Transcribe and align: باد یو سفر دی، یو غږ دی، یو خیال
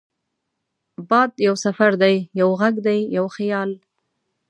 باد 1.09 1.31
یو 1.47 1.55
سفر 1.65 1.91
دی، 2.03 2.15
یو 2.39 2.49
غږ 2.59 2.75
دی، 2.85 2.99
یو 3.17 3.25
خیال 3.35 3.71